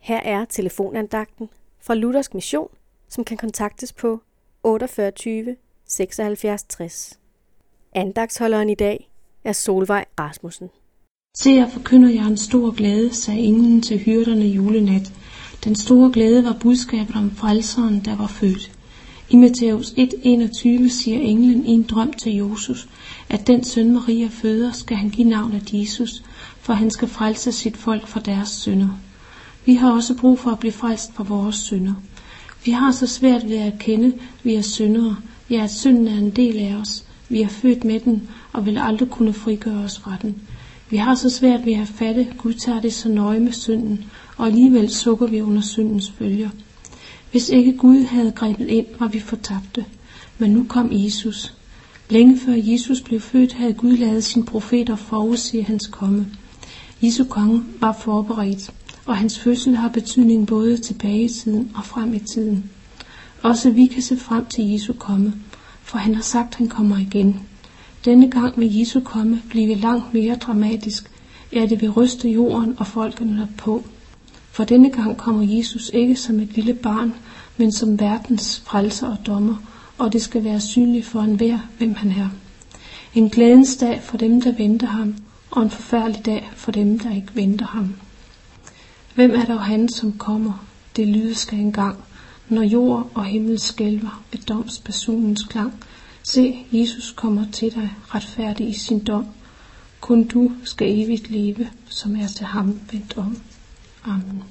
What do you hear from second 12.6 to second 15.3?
glæde, sagde englen til hyrderne julenat.